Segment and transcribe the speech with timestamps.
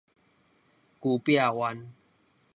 [0.99, 1.85] 龜壁灣